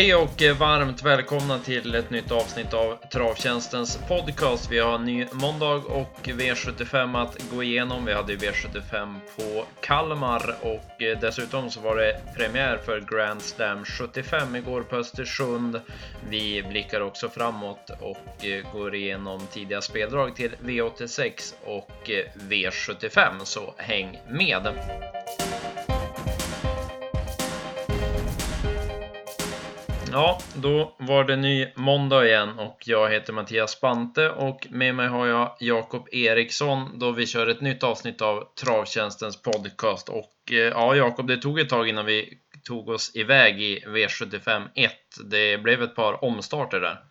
[0.00, 4.72] Hej och varmt välkomna till ett nytt avsnitt av Travtjänstens podcast.
[4.72, 8.04] Vi har en ny måndag och V75 att gå igenom.
[8.04, 14.56] Vi hade V75 på Kalmar och dessutom så var det premiär för Grand Slam 75
[14.56, 15.80] igår på Östersund.
[16.28, 22.10] Vi blickar också framåt och går igenom tidiga speldrag till V86 och
[22.48, 24.68] V75, så häng med!
[30.12, 35.08] Ja, då var det ny måndag igen och jag heter Mattias Spante och med mig
[35.08, 40.08] har jag Jakob Eriksson då vi kör ett nytt avsnitt av Travtjänstens podcast.
[40.08, 44.62] Och eh, ja, Jakob, det tog ett tag innan vi tog oss iväg i V75
[44.74, 44.90] 1.
[45.30, 47.04] Det blev ett par omstarter där.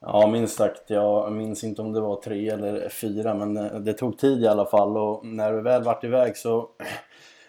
[0.00, 0.82] Ja, minst sagt.
[0.86, 4.48] Jag minns inte om det var tre eller fyra, men eh, det tog tid i
[4.48, 6.68] alla fall och när vi väl vart iväg så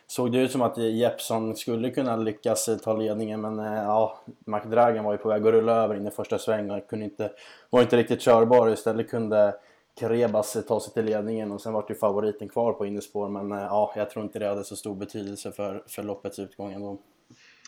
[0.08, 5.06] såg det ut som att Jeppson skulle kunna lyckas ta ledningen men eh, ja, McDragan
[5.06, 7.32] var ju på väg att rulla över in i första sväng och kunde inte,
[7.70, 8.70] var inte riktigt körbar.
[8.70, 9.56] Istället kunde
[10.00, 13.58] Krebas ta sig till ledningen och sen var ju favoriten kvar på innerspår men eh,
[13.58, 16.98] ja, jag tror inte det hade så stor betydelse för, för loppets utgång ändå.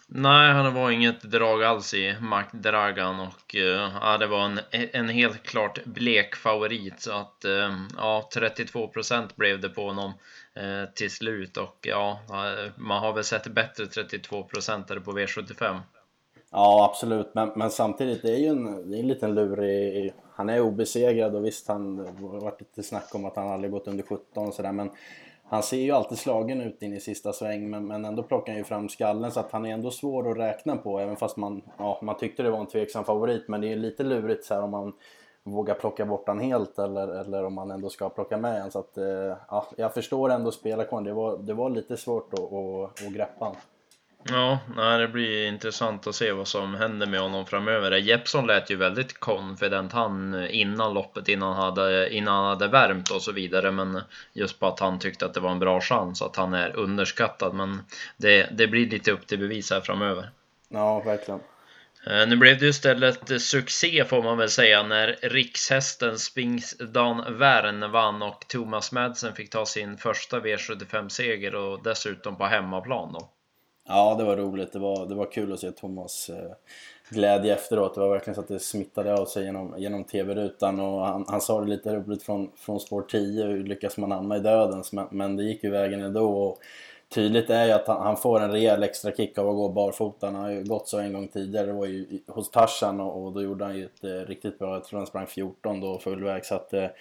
[0.09, 5.09] Nej, han var inget drag alls i McDragan och eh, ja, det var en, en
[5.09, 8.91] helt klart blek favorit så att eh, ja, 32
[9.35, 10.13] blev det på honom
[10.55, 12.19] eh, till slut och ja,
[12.75, 15.79] man har väl sett bättre 32 procentare på V75.
[16.51, 20.13] Ja, absolut, men, men samtidigt det är ju en, det är en liten lurig...
[20.35, 23.71] Han är obesegrad och visst, han det har varit lite snack om att han aldrig
[23.71, 24.89] gått under 17 och sådär, men
[25.49, 28.57] han ser ju alltid slagen ut in i sista sväng men, men ändå plockar han
[28.57, 31.61] ju fram skallen så att han är ändå svår att räkna på även fast man,
[31.77, 34.53] ja, man tyckte det var en tveksam favorit men det är ju lite lurigt så
[34.53, 34.93] här om man
[35.43, 38.79] vågar plocka bort han helt eller, eller om man ändå ska plocka med en så
[38.79, 43.05] att eh, ja, jag förstår ändå spelarkåren, det var, det var lite svårt att, att,
[43.07, 43.61] att greppa honom.
[44.29, 47.91] Ja, nej, det blir intressant att se vad som händer med honom framöver.
[47.91, 53.11] Jeppson lät ju väldigt confident han innan loppet, innan han hade, innan han hade värmt
[53.11, 53.71] och så vidare.
[53.71, 54.01] Men
[54.33, 57.53] just på att han tyckte att det var en bra chans, att han är underskattad.
[57.53, 57.81] Men
[58.17, 60.29] det, det blir lite upp till bevis här framöver.
[60.69, 61.39] Ja, verkligen.
[62.07, 68.21] Eh, nu blev det istället succé får man väl säga när rikshästen Spingsdan Värn vann
[68.21, 73.29] och Thomas Madsen fick ta sin första V75-seger och dessutom på hemmaplan då.
[73.87, 74.73] Ja, det var roligt.
[74.73, 76.51] Det var, det var kul att se Thomas eh,
[77.09, 77.95] glädje efteråt.
[77.95, 80.79] Det var verkligen så att det smittade av sig genom, genom TV-rutan.
[80.79, 84.37] Och han, han sa det lite roligt från, från spår 10, hur lyckas man hamna
[84.37, 84.91] i dödens?
[84.91, 86.29] Men, men det gick ju vägen ändå.
[86.29, 86.57] Och
[87.09, 90.25] tydligt är ju att han, han, får en rejäl extra kick av att gå barfota.
[90.25, 91.65] Han har ju gått så en gång tidigare.
[91.65, 94.73] Det var ju hos Tarzan och, och då gjorde han ju ett eh, riktigt bra,
[94.73, 96.45] jag tror han sprang 14 då fullväg.
[96.45, 96.91] Så att, eh, Eh,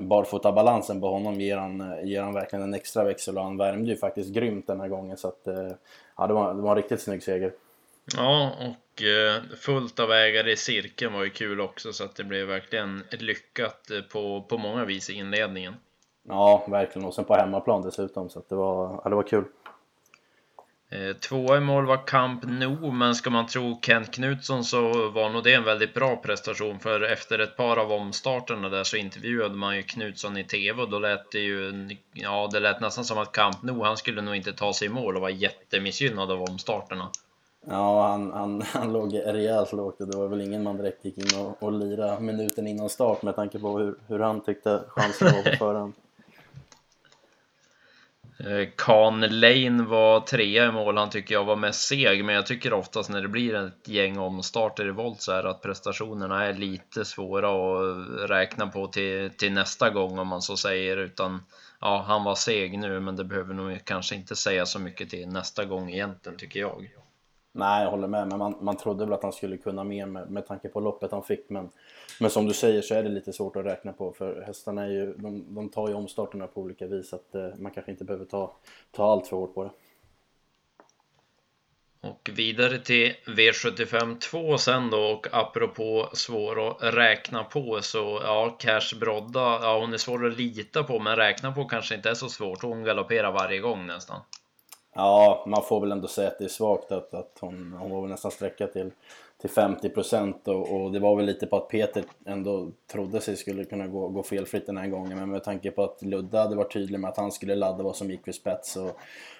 [0.00, 3.90] barfotabalansen på honom ger han, eh, ger han verkligen en extra växel och han värmde
[3.90, 5.70] ju faktiskt grymt den här gången så att eh,
[6.16, 7.52] ja, det var, det var en riktigt snygg seger.
[8.16, 9.02] Ja, och
[9.58, 13.90] fullt av ägare i cirkeln var ju kul också så att det blev verkligen lyckat
[14.12, 15.74] på, på många vis i inledningen.
[16.28, 19.44] Ja, verkligen och sen på hemmaplan dessutom så att det var, ja, det var kul.
[20.92, 25.30] Eh, tvåa i mål var Camp Nou, men ska man tro Kent Knutsson så var
[25.30, 29.54] nog det en väldigt bra prestation för efter ett par av omstarterna där så intervjuade
[29.54, 33.18] man ju Knutsson i TV och då lät det ju, ja det lät nästan som
[33.18, 36.42] att Camp Nou, han skulle nog inte ta sig i mål och var jättemissgynnad av
[36.42, 37.10] omstarterna.
[37.66, 41.18] Ja, han, han, han låg rejält lågt och det var väl ingen man direkt gick
[41.18, 45.28] in och, och lira minuten innan start med tanke på hur, hur han tyckte chansen
[45.32, 45.92] var på förhand.
[48.46, 52.46] Eh, kan Lane var trea i mål, han tycker jag var mest seg, men jag
[52.46, 56.52] tycker oftast när det blir ett gäng omstarter i volt så är att prestationerna är
[56.52, 61.42] lite svåra att räkna på till, till nästa gång om man så säger, utan
[61.80, 65.28] ja, han var seg nu, men det behöver nog kanske inte säga så mycket till
[65.28, 66.90] nästa gång egentligen, tycker jag.
[67.54, 70.30] Nej, jag håller med, men man, man trodde väl att han skulle kunna mer med,
[70.30, 71.70] med tanke på loppet han fick, men,
[72.20, 74.90] men som du säger så är det lite svårt att räkna på för hästarna är
[74.90, 78.04] ju, de, de tar ju omstarterna på olika vis så att eh, man kanske inte
[78.04, 78.56] behöver ta,
[78.90, 79.70] ta allt för hårt på det.
[82.08, 88.56] Och vidare till V75 2 sen då och apropå svår att räkna på så ja,
[88.58, 92.14] Cash Brodda, ja hon är svår att lita på men räkna på kanske inte är
[92.14, 92.62] så svårt.
[92.62, 94.20] Hon galopperar varje gång nästan.
[94.94, 98.00] Ja, man får väl ändå säga att det är svagt att, att hon, hon var
[98.00, 98.90] väl nästan sträcka till,
[99.40, 103.64] till 50% och, och det var väl lite på att Peter ändå trodde sig skulle
[103.64, 106.72] kunna gå, gå felfritt den här gången men med tanke på att Ludde hade varit
[106.72, 108.90] tydlig med att han skulle ladda vad som gick vid spets och,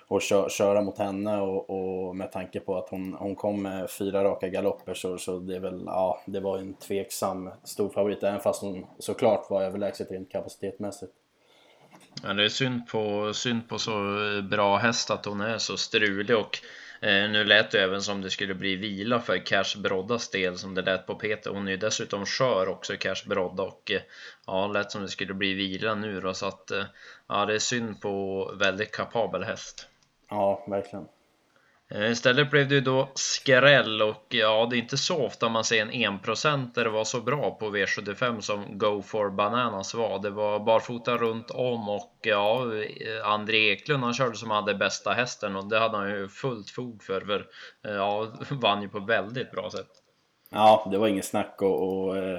[0.08, 3.90] och kö, köra mot henne och, och, med tanke på att hon, hon kom med
[3.90, 8.22] fyra raka galopper så, så det är väl, ja, det var en tveksam stor favorit
[8.22, 11.12] även fast hon såklart var överlägset rent kapacitetmässigt.
[12.22, 13.92] Ja, det är synd på, synd på så
[14.36, 16.62] eh, bra häst att hon är så strulig och
[17.02, 20.74] Eh, nu lät det även som det skulle bli vila för Cash Broddas del som
[20.74, 21.50] det lät på Peter.
[21.50, 24.00] Hon är ju dessutom skör också Cash Brodda och eh,
[24.46, 26.84] ja, lät som det skulle bli vila nu då så att eh,
[27.28, 29.88] ja, det är synd på väldigt kapabel häst.
[30.30, 31.06] Ja, verkligen.
[31.94, 35.64] Eh, istället blev det ju då skräll och ja, det är inte så ofta man
[35.64, 40.18] ser en enprocentare vara så bra på V75 som Go for Bananas var.
[40.18, 45.12] Det var barfota runt om och ja, eh, André Eklund han körde som hade bästa
[45.12, 47.46] hästen och det hade han ju fullt fog för, för
[47.84, 49.90] eh, ja, vann ju på väldigt bra sätt.
[50.50, 52.38] Ja, det var inget snack och, och eh,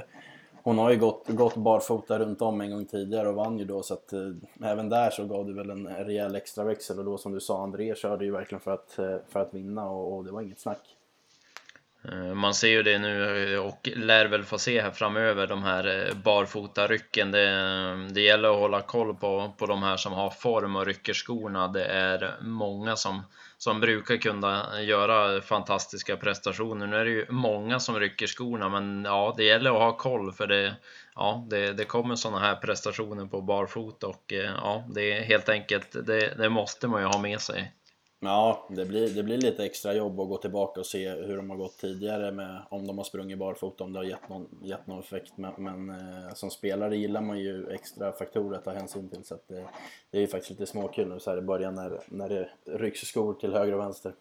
[0.64, 3.84] hon har ju gått, gått barfota runt om en gång tidigare och vann ju då
[3.84, 4.20] så att eh,
[4.64, 7.64] även där så gav det väl en rejäl extra växel och då som du sa,
[7.64, 10.60] André körde ju verkligen för att, eh, för att vinna och, och det var inget
[10.60, 10.96] snack.
[12.12, 15.64] Eh, man ser ju det nu eh, och lär väl få se här framöver de
[15.64, 17.32] här barfota-rycken.
[17.32, 21.14] Det, det gäller att hålla koll på, på de här som har form och rycker
[21.14, 21.68] skorna.
[21.68, 23.22] Det är många som
[23.64, 26.88] som brukar kunna göra fantastiska prestationer.
[26.88, 30.32] Nu är det ju många som rycker skorna, men ja, det gäller att ha koll
[30.32, 30.76] för det.
[31.16, 35.50] Ja, det, det kommer sådana här prestationer på barfot och eh, ja, det är helt
[35.50, 35.92] enkelt.
[35.92, 37.72] Det, det måste man ju ha med sig.
[38.26, 41.50] Ja, det blir, det blir lite extra jobb att gå tillbaka och se hur de
[41.50, 44.88] har gått tidigare med om de har sprungit barfota, om det har gett någon, gett
[44.88, 45.34] någon effekt.
[45.36, 49.36] Men, men eh, som spelare gillar man ju extra faktorer att ta hänsyn till så
[49.36, 49.66] att det,
[50.12, 53.00] det är ju faktiskt lite småkul nu så här i början när, när det rycks
[53.00, 54.14] skor till höger och vänster.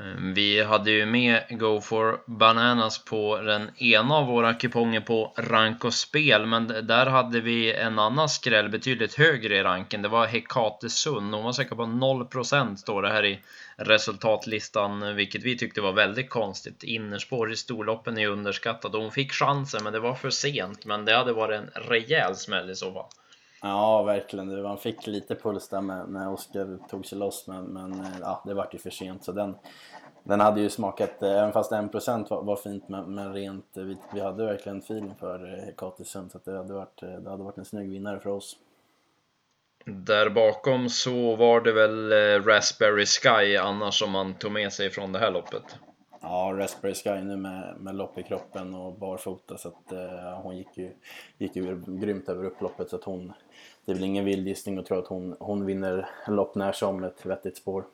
[0.00, 5.32] Ehm, vi hade ju med Go for Bananas på den ena av våra kuponger på
[5.36, 10.02] rank och spel, men där hade vi en annan skräll betydligt högre i ranken.
[10.02, 11.34] Det var Hekate Sund.
[11.34, 13.40] Hon var säker på 0% står det här i
[13.76, 16.82] resultatlistan, vilket vi tyckte var väldigt konstigt.
[16.82, 20.84] Innerspår i storloppen är underskattat och hon fick chansen, men det var för sent.
[20.84, 23.10] Men det hade varit en rejäl smäll i så fall.
[23.66, 24.62] Ja, verkligen.
[24.62, 28.42] Man fick lite puls där med, när Oskar tog sig loss, men, men eh, ja,
[28.46, 29.24] det vart ju för sent.
[29.24, 29.56] Så den,
[30.22, 33.84] den hade ju smakat, eh, även fast 1% var, var fint, men, men rent, eh,
[33.84, 37.64] vi, vi hade verkligen feeling för Katisund, så det, hade varit, det hade varit en
[37.64, 38.56] snygg vinnare för oss.
[39.84, 42.12] Där bakom så var det väl
[42.42, 45.78] Raspberry Sky annars som man tog med sig från det här loppet.
[46.26, 50.56] Ja, Raspberry Sky nu med, med lopp i kroppen och barfota så att eh, hon
[50.56, 50.90] gick ju,
[51.38, 53.32] gick ju grymt över upploppet så att hon
[53.84, 57.04] det är väl ingen vild gissning att tro att hon, hon vinner lopp när som
[57.04, 57.84] ett vettigt spår.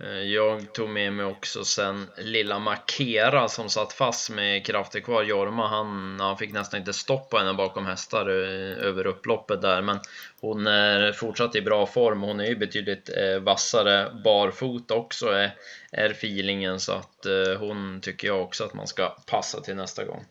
[0.00, 5.22] Eh, jag tog med mig också sen lilla Makera som satt fast med krafter kvar.
[5.22, 9.82] Jorma han, han fick nästan inte stopp på henne bakom hästar eh, över upploppet där.
[9.82, 9.98] Men
[10.40, 12.22] hon är fortsatt i bra form.
[12.22, 15.54] Hon är ju betydligt eh, vassare barfota också är,
[15.92, 16.80] är feelingen.
[16.80, 17.26] Så att
[17.58, 20.24] hon tycker jag också att man ska passa till nästa gång.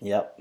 [0.00, 0.36] Ja.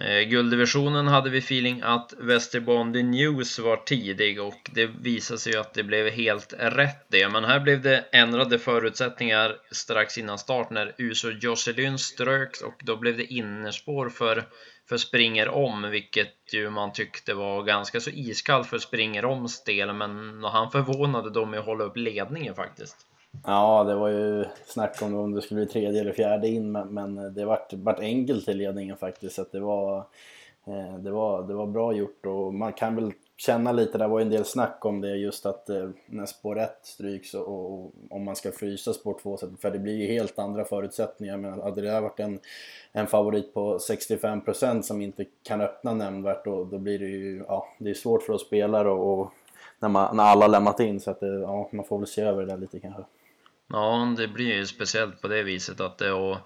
[0.00, 5.58] Eh, gulddivisionen hade vi feeling att Västerbondi News var tidig och det visade sig ju
[5.58, 7.28] att det blev helt rätt det.
[7.28, 12.96] Men här blev det ändrade förutsättningar strax innan start när Uso Josselyn ströks och då
[12.96, 14.44] blev det innerspår för,
[14.88, 19.92] för Springer om, vilket ju man tyckte var ganska så iskallt för Springer oms del.
[19.92, 23.07] Men han förvånade dem med att hålla upp ledningen faktiskt.
[23.46, 26.94] Ja, det var ju snack om om det skulle bli tredje eller fjärde in, men,
[26.94, 29.34] men det vart, vart enkelt till ledningen faktiskt.
[29.34, 29.96] Så det, var,
[30.66, 34.18] eh, det, var, det var bra gjort och man kan väl känna lite, det var
[34.18, 37.92] ju en del snack om det just att eh, när spår 1 stryks och, och,
[38.10, 41.36] om man ska frysa spår 2, för det blir ju helt andra förutsättningar.
[41.36, 42.40] Men hade det där varit en,
[42.92, 47.68] en favorit på 65% som inte kan öppna nämnvärt då, då blir det ju, ja,
[47.78, 49.32] det är svårt för oss spelare och, och
[49.78, 52.40] när, man, när alla lämnat in så att det, ja, man får väl se över
[52.40, 53.02] det där lite kanske.
[53.72, 56.36] Ja, det blir ju speciellt på det viset att det och,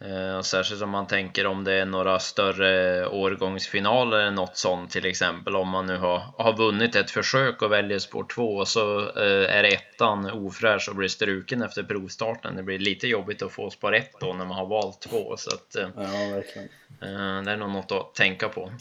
[0.00, 5.06] eh, särskilt om man tänker om det är några större årgångsfinaler eller något sånt till
[5.06, 9.00] exempel om man nu har, har vunnit ett försök och väljer spår 2 och så
[9.00, 12.56] eh, är ettan ofräsch och blir struken efter provstarten.
[12.56, 15.50] Det blir lite jobbigt att få spår 1 då när man har valt 2 så
[15.50, 16.68] att eh, ja, verkligen.
[17.02, 18.72] Eh, det är nog något att tänka på.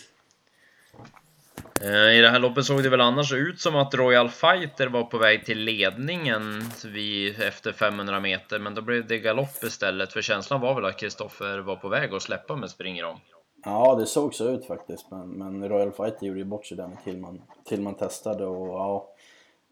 [1.83, 5.03] Eh, I det här loppet såg det väl annars ut som att Royal Fighter var
[5.03, 6.41] på väg till ledningen
[6.85, 10.13] vid, efter 500 meter, men då blev det galopp istället.
[10.13, 13.17] För känslan var väl att Kristoffer var på väg att släppa med springer om.
[13.65, 16.89] Ja, det såg så ut faktiskt, men, men Royal Fighter gjorde ju bort sig där
[17.03, 19.07] till man, till man testade och ja,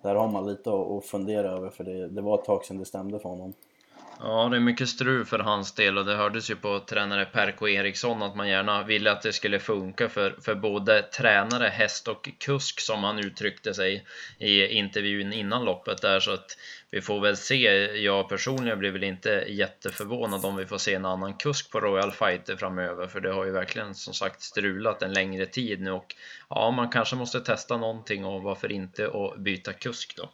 [0.03, 2.85] där har man lite att fundera över för det, det var ett tag sedan det
[2.85, 3.53] stämde för honom.
[4.21, 7.67] Ja, det är mycket strul för hans del och det hördes ju på tränare Perko
[7.67, 12.29] Eriksson att man gärna ville att det skulle funka för, för både tränare, häst och
[12.39, 14.05] kusk som han uttryckte sig
[14.37, 16.57] i intervjun innan loppet där så att
[16.91, 17.61] vi får väl se.
[18.03, 22.11] Jag personligen blir väl inte jätteförvånad om vi får se en annan kusk på Royal
[22.11, 26.15] Fighter framöver för det har ju verkligen som sagt strulat en längre tid nu och
[26.49, 30.29] ja, man kanske måste testa någonting och varför inte och byta kusk då.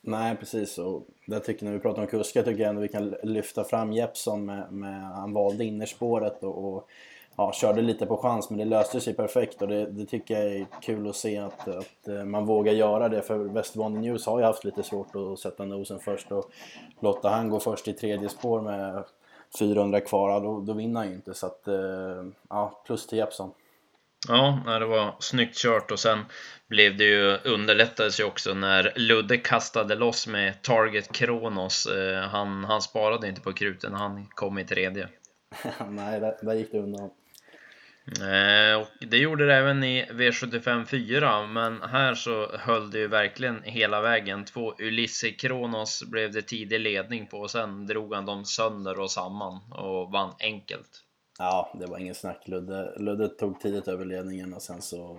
[0.00, 0.78] Nej, precis.
[0.78, 3.92] Och där tycker när vi pratar om kuskar tycker jag ändå vi kan lyfta fram
[3.92, 6.88] Jeppson med, med han valde innerspåret och, och
[7.36, 10.56] ja, körde lite på chans men det löste sig perfekt och det, det tycker jag
[10.56, 14.38] är kul att se att, att eh, man vågar göra det för Västerbotten News har
[14.38, 16.50] ju haft lite svårt att sätta nosen först och
[17.00, 19.04] låta han gå först i tredje spår med
[19.58, 23.50] 400 kvar, då, då vinner han ju inte så att eh, ja, plus till Jeppson.
[24.28, 26.24] Ja, det var snyggt kört och sen
[26.68, 31.86] blev det ju underlättades ju också när Ludde kastade loss med Target Kronos.
[31.86, 35.08] Eh, han, han sparade inte på kruten, han kom i tredje.
[35.88, 37.10] Nej, där, där gick det undan.
[38.08, 43.08] Eh, och det gjorde det även i V75 4, men här så höll det ju
[43.08, 44.44] verkligen hela vägen.
[44.44, 49.10] Två Ulysses Kronos blev det tidig ledning på och sen drog han dem sönder och
[49.10, 51.04] samman och vann enkelt.
[51.38, 52.48] Ja, det var ingen snack.
[52.48, 55.18] Ludde, Ludde tog tidigt över ledningen och sen så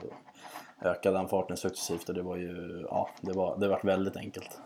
[0.82, 4.60] ökade han farten successivt och det var ju, ja, det var, det var väldigt enkelt.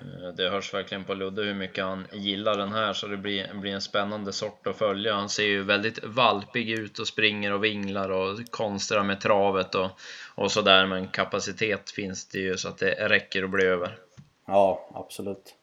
[0.00, 3.54] Eh, det hörs verkligen på Ludde hur mycket han gillar den här så det blir,
[3.54, 5.14] blir en spännande sort att följa.
[5.14, 9.90] Han ser ju väldigt valpig ut och springer och vinglar och konstrar med travet och,
[10.34, 13.98] och sådär men kapacitet finns det ju så att det räcker att bli över.
[14.46, 15.54] Ja, absolut.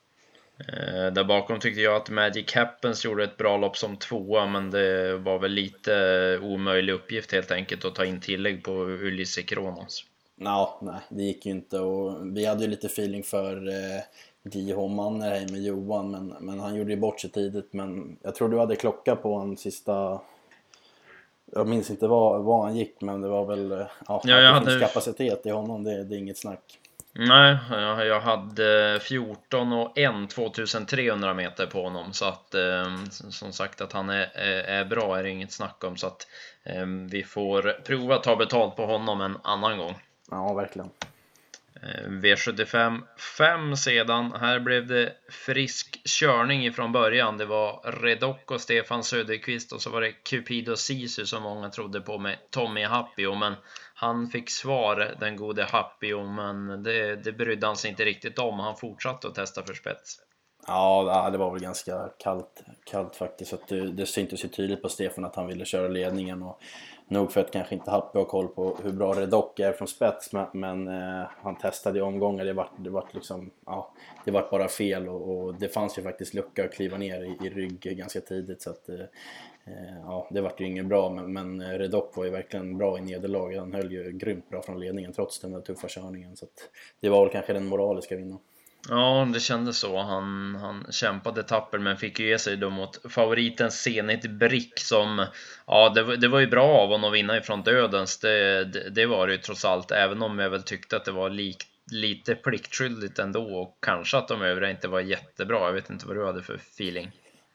[0.67, 4.71] Eh, där bakom tyckte jag att Magic Happens gjorde ett bra lopp som tvåa men
[4.71, 10.05] det var väl lite omöjlig uppgift helt enkelt att ta in tillägg på Ulysses Kronos.
[10.35, 14.01] Ja, nej, det gick ju inte och vi hade ju lite feeling för eh,
[14.43, 18.49] JH Mannerheim med Johan men, men han gjorde ju bort sig tidigt men jag tror
[18.49, 20.21] du hade klocka på en sista
[21.53, 23.77] jag minns inte vad, vad han gick men det var väl, eh,
[24.07, 24.79] ja, ja jag hade...
[24.79, 26.79] kapacitet i honom, det, det är inget snack.
[27.13, 27.57] Nej,
[28.07, 33.93] jag hade 14 och 1 2300 meter på honom så att eh, som sagt att
[33.93, 36.27] han är, är bra är det inget snack om så att
[36.63, 39.95] eh, vi får prova att ta betalt på honom en annan gång.
[40.31, 40.89] Ja, verkligen.
[41.81, 43.01] Eh, V75
[43.37, 44.33] 5 sedan.
[44.39, 47.37] Här blev det frisk körning ifrån början.
[47.37, 52.01] Det var Redock och Stefan Söderqvist och så var det Cupido Sisu som många trodde
[52.01, 53.35] på med Tommy Happio.
[53.35, 53.55] Men
[54.01, 58.59] han fick svar, den gode Happio, men det, det brydde han sig inte riktigt om.
[58.59, 60.19] Han fortsatte att testa för spets.
[60.67, 63.53] Ja, det var väl ganska kallt, kallt faktiskt.
[63.53, 66.43] Att det, det syntes ju tydligt på Stefan att han ville köra ledningen.
[66.43, 66.61] Och
[67.11, 70.33] nog för att kanske inte Happy har koll på hur bra Redock är från spets,
[70.33, 72.45] men, men eh, han testade i omgångar.
[72.45, 73.93] Det vart, det vart liksom, ja,
[74.25, 77.47] det vart bara fel och, och, det fanns ju faktiskt lucka att kliva ner i,
[77.47, 78.61] i rygg ganska tidigt.
[78.61, 78.95] Så att, eh,
[79.65, 82.97] eh ja, det vart ju inget bra, men, men eh, Redock var ju verkligen bra
[82.97, 83.55] i nederlag.
[83.59, 86.35] Han höll ju grymt bra från ledningen trots den där tuffa körningen.
[86.35, 88.41] Så att, det var väl kanske den moraliska vinnaren.
[88.89, 90.01] Ja, det kändes så.
[90.01, 95.25] Han, han kämpade tapper men fick ju ge sig då mot favoriten Zenit Brick som...
[95.67, 98.19] Ja, det, det var ju bra av honom att vinna ifrån dödens.
[98.19, 101.11] Det, det, det, var det ju trots allt, även om jag väl tyckte att det
[101.11, 105.59] var lik, lite pliktskyldigt ändå och kanske att de övriga inte var jättebra.
[105.59, 107.11] Jag vet inte vad du hade för feeling.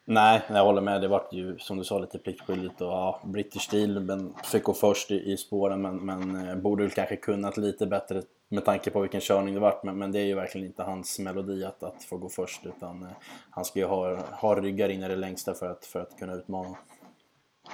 [0.09, 1.01] Nej, jag håller med.
[1.01, 4.73] Det vart ju som du sa lite pliktskyldigt och ja, British Steel men fick gå
[4.73, 8.89] först i, i spåren men, men eh, borde väl kanske kunnat lite bättre med tanke
[8.89, 9.83] på vilken körning det vart.
[9.83, 13.03] Men, men det är ju verkligen inte hans melodi att, att få gå först utan
[13.03, 13.09] eh,
[13.49, 16.33] han ska ju ha, ha ryggar in i det längsta för att, för att kunna
[16.33, 16.77] utmana.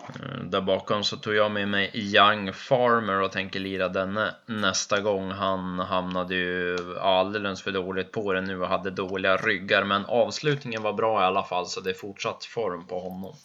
[0.07, 5.01] Eh, där bakom så tog jag med mig Young Farmer och tänker lira denne nästa
[5.01, 5.31] gång.
[5.31, 9.83] Han hamnade ju alldeles för dåligt på det nu och hade dåliga ryggar.
[9.83, 13.35] Men avslutningen var bra i alla fall så det är fortsatt form på honom.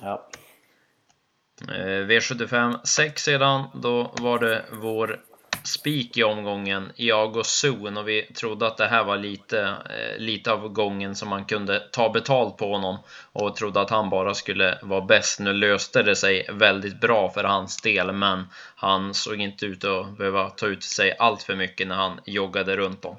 [0.00, 0.28] Ja.
[1.68, 5.20] Eh, V75 6 sedan, då var det vår
[5.62, 10.52] spik i omgången, Iago Zon och vi trodde att det här var lite, eh, lite
[10.52, 12.98] av gången som man kunde ta betalt på honom
[13.32, 15.40] och trodde att han bara skulle vara bäst.
[15.40, 20.18] Nu löste det sig väldigt bra för hans del, men han såg inte ut att
[20.18, 23.16] behöva ta ut sig allt för mycket när han joggade runt om.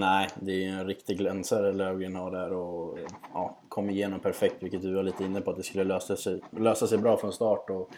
[0.00, 2.98] Nej, det är ju en riktig glänsare Löfgren har där och
[3.34, 6.40] ja, kom igenom perfekt, vilket du var lite inne på att det skulle lösa sig,
[6.50, 7.90] lösa sig bra från start och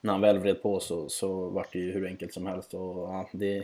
[0.00, 3.08] när han väl vred på så, så var det ju hur enkelt som helst och
[3.08, 3.62] ja, det,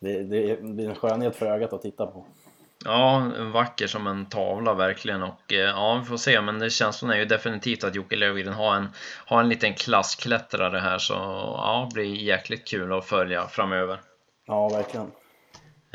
[0.00, 2.24] det, det, det är en skönhet för ögat att titta på.
[2.84, 7.10] Ja, vacker som en tavla verkligen och eh, ja, vi får se, men det känslan
[7.10, 8.88] är ju definitivt att Jocke Löfgren har en,
[9.26, 14.00] har en liten klassklättrare här så ja, det blir jäkligt kul att följa framöver.
[14.46, 15.10] Ja, verkligen.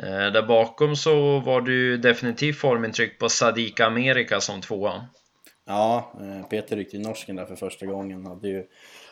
[0.04, 5.06] Eh, där bakom så var det ju definitivt formintryck på Sadika Amerika som tvåa.
[5.66, 8.26] Ja, eh, Peter ryckte i norsken där för första gången.
[8.26, 8.68] Hade ju,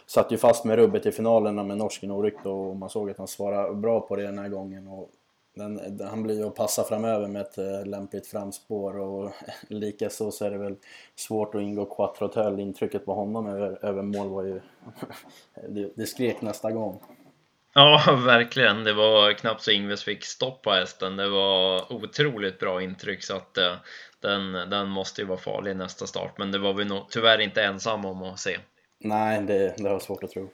[0.06, 3.27] satt ju fast med rubbet i finalerna med norsken oryckt och man såg att han
[3.27, 4.88] svarade bra på det den här gången.
[4.88, 5.10] Och
[5.56, 9.32] den, han blir ju att passa framöver med ett eh, lämpligt framspår och
[9.68, 10.75] likaså så är det väl
[11.15, 12.60] svårt att ingå quattrotöl.
[12.60, 14.62] Intrycket på honom över, över mål var ju...
[15.70, 17.00] det, det skrek nästa gång.
[17.77, 18.84] Ja, verkligen.
[18.84, 21.15] Det var knappt så Ingves fick stopp på hästen.
[21.15, 23.75] Det var otroligt bra intryck så att eh,
[24.20, 26.38] den, den måste ju vara farlig i nästa start.
[26.38, 28.58] Men det var vi nog tyvärr inte ensamma om att se.
[29.00, 30.50] Nej, det, det har svårt att tro.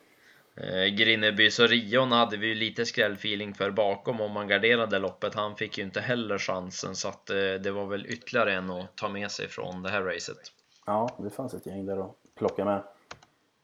[0.56, 5.36] Eh, Grinnebys och Rion hade vi ju lite skrällfeeling för bakom om man garderade loppet.
[5.36, 8.96] Han fick ju inte heller chansen så att eh, det var väl ytterligare en att
[8.96, 10.38] ta med sig från det här racet.
[10.86, 12.84] Ja, det fanns ett gäng där att plocka med.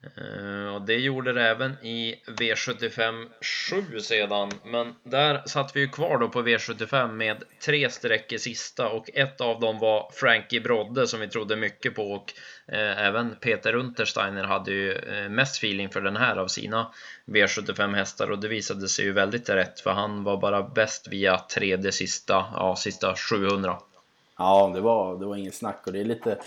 [0.04, 3.28] Eh, och det gjorde det även i V75
[3.92, 8.40] 7 sedan, men där satt vi ju kvar då på V75 med tre streck i
[8.40, 12.34] sista och ett av dem var Frankie Brodde som vi trodde mycket på och
[12.68, 16.92] eh, även Peter Untersteiner hade ju eh, mest feeling för den här av sina
[17.26, 21.38] V75 hästar och det visade sig ju väldigt rätt för han var bara bäst via
[21.38, 23.78] tredje sista, ja sista 700.
[24.38, 26.38] Ja, det var, det var inget snack och det är lite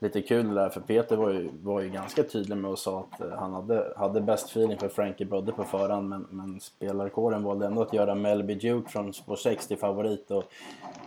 [0.00, 3.20] lite kul där för Peter var ju, var ju ganska tydlig med och sa att
[3.20, 7.66] eh, han hade, hade bäst feeling för Frankie Brodde på förhand men, men spelarkåren valde
[7.66, 10.44] ändå att göra Melby Duke från spår 6 till favorit och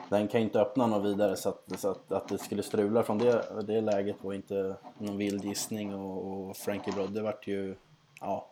[0.09, 3.03] den kan ju inte öppna något vidare så att, så att, att det skulle strula
[3.03, 7.75] från det, det läget var inte någon vild gissning och, och Frankie Brodde vart ju
[8.21, 8.49] ja,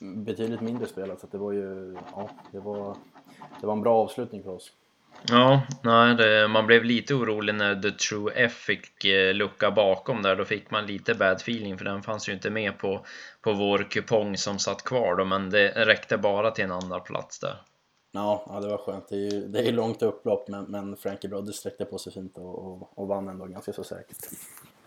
[0.00, 2.96] betydligt mindre spelat så att det var ju ja, det var,
[3.60, 4.72] det var en bra avslutning för oss.
[5.26, 10.22] Ja, nej, det, man blev lite orolig när The True F fick eh, lucka bakom
[10.22, 10.36] där.
[10.36, 13.06] Då fick man lite bad feeling för den fanns ju inte med på,
[13.42, 17.38] på vår kupong som satt kvar då, men det räckte bara till en andra plats
[17.38, 17.62] där.
[18.12, 19.08] Ja, ja det var skönt.
[19.08, 22.38] Det är ju det är långt upplopp, men, men Frankie Brodde sträckte på sig fint
[22.38, 24.16] och, och, och vann ändå ganska så säkert.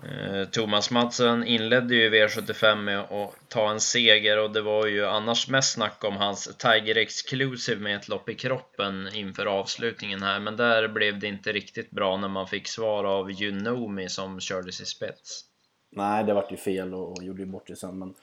[0.03, 5.05] Eh, Thomas Madsen inledde ju V75 med att ta en seger och det var ju
[5.05, 10.39] annars mest snack om hans Tiger Exclusive med ett lopp i kroppen inför avslutningen här
[10.39, 14.81] men där blev det inte riktigt bra när man fick svar av Junomi som kördes
[14.81, 15.45] i spets.
[15.91, 18.13] Nej, det vart ju fel och, och gjorde ju bort sig sen men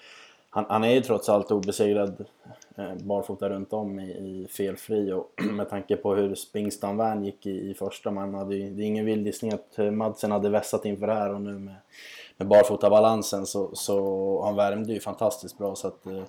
[0.50, 2.24] han, han, är ju trots allt obesegrad
[2.78, 7.46] Eh, barfota runt om i, i felfri och med tanke på hur Spingstam Van gick
[7.46, 10.50] i, i första, man hade ju, det är ingen vild gissning att eh, Madsen hade
[10.50, 11.74] vässat inför det här och nu med,
[12.36, 16.22] med barfotabalansen så, så han värmde ju fantastiskt bra så att eh,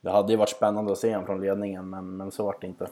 [0.00, 2.66] det hade ju varit spännande att se honom från ledningen men, men så vart det
[2.66, 2.88] inte.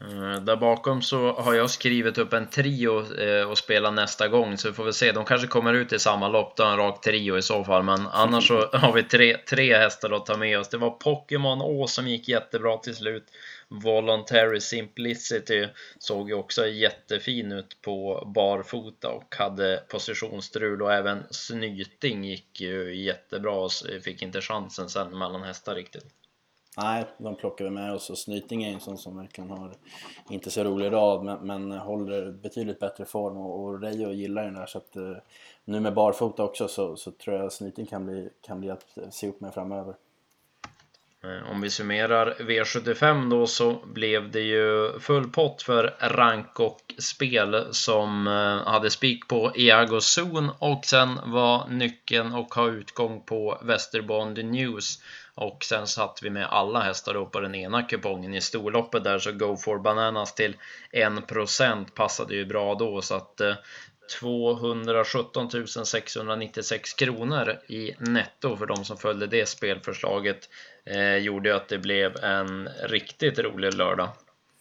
[0.00, 4.56] Eh, där bakom så har jag skrivit upp en trio eh, och spela nästa gång
[4.56, 5.12] så vi får väl se.
[5.12, 7.82] De kanske kommer ut i samma lopp, då en rak trio i så fall.
[7.82, 10.68] Men annars så har vi tre, tre hästar att ta med oss.
[10.68, 13.24] Det var Pokémon Å som gick jättebra till slut.
[13.68, 22.24] Voluntary Simplicity såg ju också jättefin ut på barfota och hade positionsstrul och även Snyting
[22.24, 23.70] gick ju jättebra och
[24.02, 26.04] fick inte chansen sen mellan hästar riktigt.
[26.82, 29.72] Nej, de plockar vi med oss och Snyting är en sån som verkligen har
[30.30, 34.54] inte så rolig rad men, men håller betydligt bättre form och, och Reijo gillar den
[34.54, 35.16] där så att eh,
[35.64, 39.28] nu med barfota också så, så tror jag Snyting kan bli, kan bli att se
[39.28, 39.94] upp med framöver.
[41.24, 46.94] Eh, om vi summerar V75 då så blev det ju full pott för rank och
[46.98, 53.22] spel som eh, hade spik på Iago Zon och sen var nyckeln och ha utgång
[53.22, 55.02] på Västerbond News.
[55.34, 59.18] Och sen satt vi med alla hästar då på den ena kupongen i storloppet där
[59.18, 60.56] så Go for Bananas till
[60.92, 63.02] 1% passade ju bra då.
[63.02, 63.54] Så att eh,
[64.08, 65.50] 217
[65.84, 70.48] 696 kronor i netto för de som följde det spelförslaget
[70.84, 74.08] eh, gjorde att det blev en riktigt rolig lördag.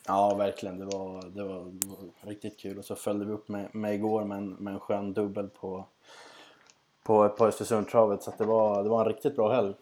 [0.07, 0.79] Ja, verkligen.
[0.79, 1.71] Det var, det var
[2.21, 2.77] riktigt kul.
[2.77, 5.85] Och så följde vi upp med, med igår med en, med en skön dubbel på,
[7.03, 8.23] på, på Östersundstravet.
[8.23, 9.73] Så det, var, det var en riktigt bra helg.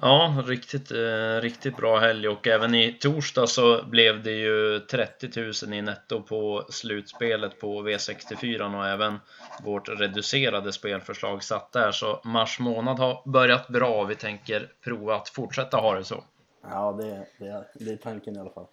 [0.00, 5.64] Ja, riktigt, eh, riktigt bra helg och även i torsdag så blev det ju 30
[5.66, 9.18] 000 i netto på slutspelet på V64 och även
[9.62, 14.04] vårt reducerade spelförslag satt där så mars månad har börjat bra.
[14.04, 16.24] Vi tänker prova att fortsätta ha det så.
[16.62, 18.66] Ja, det, det, det är tanken i alla fall.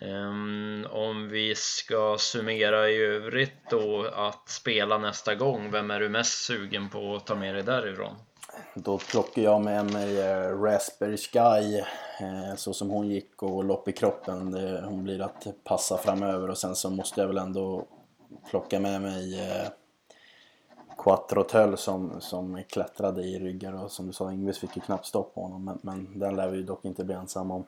[0.00, 6.08] Um, om vi ska summera i övrigt då att spela nästa gång, vem är du
[6.08, 8.16] mest sugen på att ta med dig därifrån?
[8.74, 11.78] Då plockar jag med mig eh, Raspberry Sky
[12.20, 14.54] eh, så som hon gick och lopp i kroppen.
[14.84, 17.86] Hon blir att passa framöver och sen så måste jag väl ändå
[18.50, 19.68] plocka med mig eh,
[20.98, 25.06] Quattro Töll som, som klättrade i ryggar och som du sa Ingves fick ju knappt
[25.06, 27.64] stopp på honom men, men den lär vi dock inte bli ensamma om.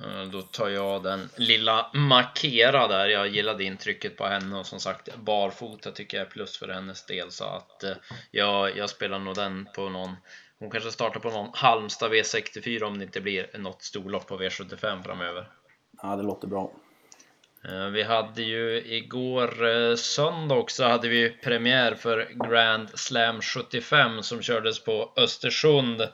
[0.00, 3.06] Eh, då tar jag den lilla Makera där.
[3.06, 7.06] Jag gillade intrycket på henne och som sagt barfota tycker jag är plus för hennes
[7.06, 7.92] del så att eh,
[8.30, 10.16] jag, jag spelar nog den på någon
[10.58, 15.02] hon kanske startar på någon Halmstad V64 om det inte blir något storlopp på V75
[15.02, 15.48] framöver.
[16.02, 16.72] Ja, det låter bra.
[17.68, 24.42] Eh, vi hade ju igår söndag också hade vi premiär för Grand Slam 75 som
[24.42, 26.08] kördes på Östersund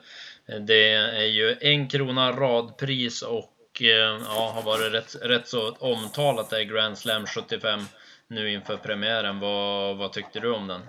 [0.67, 6.53] Det är ju en krona radpris och Eh, ja, har varit rätt, rätt så omtalat
[6.53, 7.79] i Grand Slam 75
[8.27, 9.39] nu inför premiären.
[9.39, 10.81] Vad, vad tyckte du om den?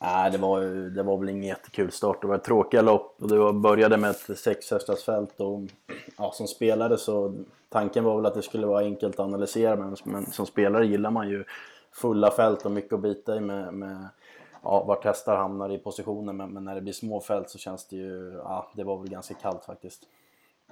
[0.00, 0.60] Nej, det var,
[0.90, 2.20] det var väl ingen jättekul start.
[2.20, 5.60] Det var ett tråkiga lopp och det var, började med ett sexhästarsfält och
[6.16, 7.34] ja, som spelare så
[7.68, 11.10] tanken var väl att det skulle vara enkelt att analysera men, men som spelare gillar
[11.10, 11.44] man ju
[11.92, 14.08] fulla fält och mycket att bita i med, med
[14.62, 17.86] ja, vart hästar hamnar i positionen men, men, när det blir små fält så känns
[17.86, 20.02] det ju, ja det var väl ganska kallt faktiskt.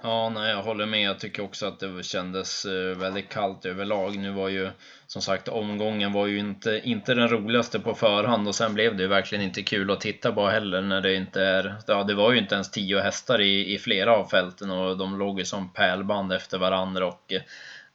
[0.03, 1.01] Ja, nej, jag håller med.
[1.01, 4.17] Jag tycker också att det kändes eh, väldigt kallt överlag.
[4.17, 4.69] Nu var ju
[5.07, 9.03] som sagt omgången var ju inte, inte den roligaste på förhand och sen blev det
[9.03, 11.75] ju verkligen inte kul att titta på heller när det inte är.
[11.87, 15.19] Ja, det var ju inte ens tio hästar i, i flera av fälten och de
[15.19, 17.41] låg ju som pärlband efter varandra och eh,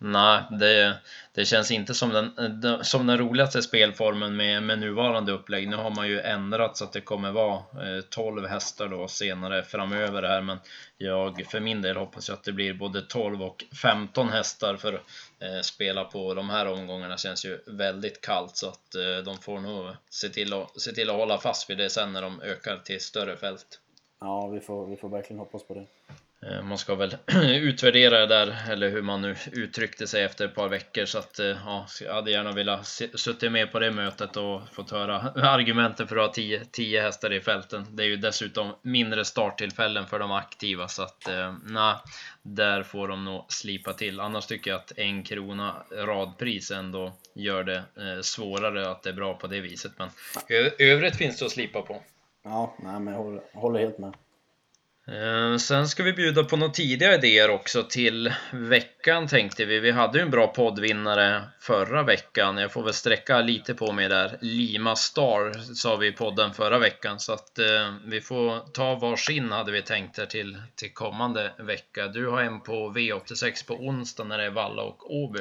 [0.03, 0.99] Nej, det,
[1.35, 5.69] det känns inte som den, som den roligaste spelformen med, med nuvarande upplägg.
[5.69, 9.63] Nu har man ju ändrat så att det kommer vara eh, 12 hästar då senare
[9.63, 10.59] framöver här, men
[10.99, 15.65] jag för min del hoppas att det blir både 12 och 15 hästar för att
[15.67, 19.91] spela på de här omgångarna känns ju väldigt kallt så att eh, de får nog
[20.11, 23.01] se till, att, se till att hålla fast vid det sen när de ökar till
[23.01, 23.81] större fält.
[24.21, 25.87] Ja, vi får, vi får verkligen hoppas på det.
[26.47, 30.55] Eh, man ska väl utvärdera det där, eller hur man nu uttryckte sig efter ett
[30.55, 31.05] par veckor.
[31.05, 34.91] Så att, eh, ja, jag hade gärna velat suttit med på det mötet och fått
[34.91, 37.87] höra argumenten för att ha 10, 10 hästar i fälten.
[37.91, 41.95] Det är ju dessutom mindre starttillfällen för de aktiva, så att eh, nej,
[42.43, 44.21] där får de nog slipa till.
[44.21, 47.83] Annars tycker jag att en krona radpris ändå gör det
[48.23, 49.93] svårare att det är bra på det viset.
[49.99, 50.09] Men
[50.79, 52.03] övrigt finns det att slipa på.
[52.45, 54.15] Ja, nej, men jag håller, håller helt med.
[55.11, 59.81] Eh, sen ska vi bjuda på några tidiga idéer också till veckan tänkte vi.
[59.81, 62.59] Vi hade ju en bra poddvinnare förra veckan.
[62.59, 64.39] Jag får väl sträcka lite på mig där.
[64.41, 69.53] Lima Star sa vi i podden förra veckan så att eh, vi får ta varsin
[69.53, 72.09] hade vi tänkt här till, till kommande vecka.
[72.09, 75.41] Du har en på V86 på onsdag när det är Valla och Åby.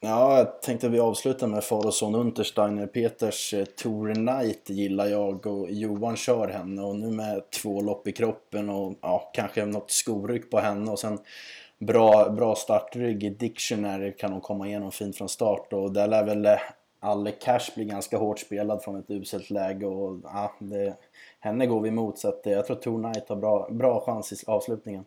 [0.00, 2.86] Ja, jag tänkte att vi avslutar med far och son Untersteiner.
[2.86, 8.08] Peters eh, Tour Night gillar jag och Johan kör henne och nu med två lopp
[8.08, 11.18] i kroppen och ja, kanske något skoryck på henne och sen
[11.78, 16.24] bra, bra startrygg i Dictionary kan hon komma igenom fint från start och där lär
[16.24, 16.58] väl eh,
[17.00, 20.94] Alle Cash bli ganska hårt spelad från ett uselt läge och ja, det,
[21.40, 24.32] henne går vi emot så att eh, jag tror Tour Night har bra, bra chans
[24.32, 25.04] i avslutningen.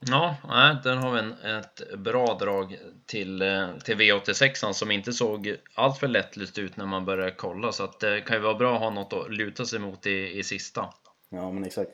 [0.00, 5.12] Ja, nej, där har vi en, ett bra drag till, eh, till V86 som inte
[5.12, 8.74] såg alltför lättlyst ut när man började kolla så att det kan ju vara bra
[8.74, 10.88] att ha något att luta sig mot i, i sista.
[11.30, 11.92] Ja, men exakt.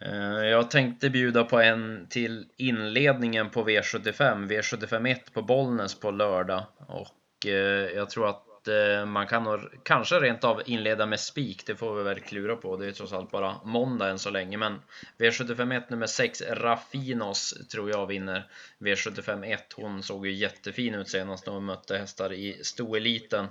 [0.00, 6.10] Eh, jag tänkte bjuda på en till inledningen på V75, V75 1 på Bollnäs på
[6.10, 11.20] lördag och eh, jag tror att Eh, man kan nog, kanske rent av inleda med
[11.20, 12.76] spik, det får vi väl klura på.
[12.76, 14.80] Det är trots allt bara måndag än så länge, men
[15.18, 18.48] V751 nummer 6 Raffinos tror jag vinner.
[18.78, 23.46] V751, hon såg ju jättefin ut senast när hon mötte hästar i stoeliten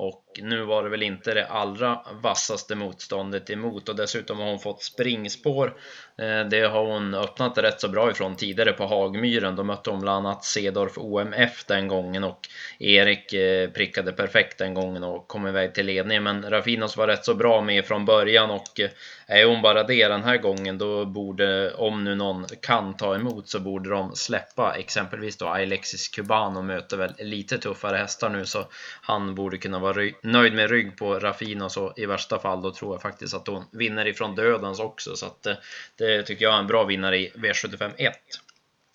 [0.00, 4.58] och nu var det väl inte det allra vassaste motståndet emot och dessutom har hon
[4.58, 5.76] fått springspår.
[6.18, 9.56] Eh, det har hon öppnat rätt så bra ifrån tidigare på Hagmyren.
[9.56, 14.74] Då mötte hon bland annat Cedorf OMF den gången och Erik eh, prickade perfekt den
[14.74, 16.22] gången och kom iväg till ledningen.
[16.22, 18.90] Men Rafinos var rätt så bra med från början och eh,
[19.26, 23.48] är hon bara det den här gången då borde, om nu någon kan ta emot,
[23.48, 28.66] så borde de släppa exempelvis då Alexis Cubano möter väl lite tuffare hästar nu så
[29.02, 29.87] han borde kunna vara
[30.22, 33.64] nöjd med rygg på Rafina så i värsta fall då tror jag faktiskt att hon
[33.72, 35.54] vinner ifrån dödens också så att eh,
[35.96, 38.14] det tycker jag är en bra vinnare i V75 1.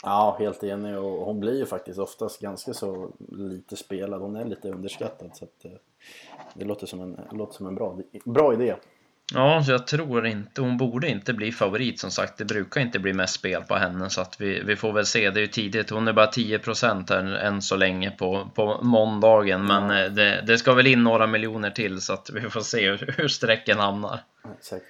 [0.03, 4.21] Ja, helt enig och hon blir ju faktiskt oftast ganska så lite spelad.
[4.21, 5.71] Hon är lite underskattad så att eh,
[6.53, 8.75] det låter som en, låter som en bra, bra idé.
[9.34, 12.38] Ja, jag tror inte, hon borde inte bli favorit som sagt.
[12.38, 15.30] Det brukar inte bli mest spel på henne så att vi, vi får väl se.
[15.30, 19.66] Det är ju tidigt, hon är bara 10% här än så länge på, på måndagen.
[19.66, 19.92] Men.
[19.92, 23.14] Eh, det, det, ska väl in några miljoner till så att vi får se hur,
[23.18, 24.20] hur sträcken hamnar.
[24.58, 24.86] Exakt.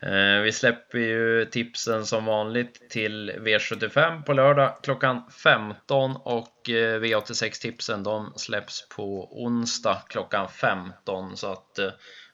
[0.00, 7.00] Eh, vi släpper ju tipsen som vanligt till V75 på lördag klockan 15 och eh,
[7.00, 11.78] V86 tipsen de släpps på onsdag klockan 15 så att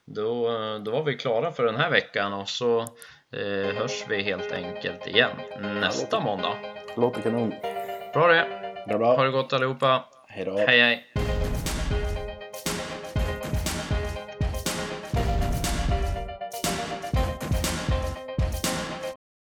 [0.05, 0.49] då,
[0.85, 2.79] då var vi klara för den här veckan och så
[3.31, 6.53] eh, hörs vi helt enkelt igen nästa måndag.
[6.95, 7.53] Låter kanon.
[8.13, 8.45] Bra det.
[8.87, 9.15] Bra, bra.
[9.15, 10.05] Ha det gott allihopa.
[10.27, 10.57] Hej då.
[10.57, 11.22] Hej hej.